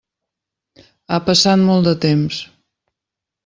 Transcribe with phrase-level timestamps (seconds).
[1.17, 2.43] Ha passat molt de temps.